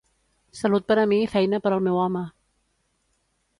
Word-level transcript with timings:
Salut 0.59 0.87
per 0.91 0.97
a 1.01 1.03
mi 1.11 1.19
i 1.27 1.29
feina 1.35 1.61
per 1.67 1.73
al 1.75 1.85
meu 1.89 2.01
home! 2.07 2.25